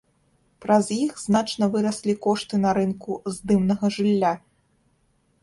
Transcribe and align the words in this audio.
Праз 0.63 0.87
іх 0.95 1.19
значна 1.25 1.65
выраслі 1.75 2.15
кошты 2.25 2.55
на 2.65 2.73
рынку 2.79 3.11
здымнага 3.37 3.85
жылля. 3.99 4.33